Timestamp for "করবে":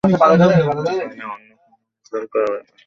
2.25-2.59